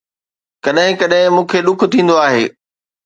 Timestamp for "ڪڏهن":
0.63-0.91, 0.99-1.29